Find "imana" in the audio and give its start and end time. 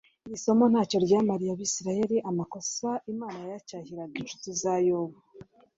3.13-3.39